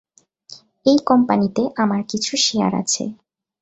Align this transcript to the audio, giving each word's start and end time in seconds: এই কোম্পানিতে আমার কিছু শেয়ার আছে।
এই 0.85 0.97
কোম্পানিতে 1.05 1.63
আমার 1.75 2.01
কিছু 2.09 2.33
শেয়ার 2.37 2.71
আছে। 2.75 3.03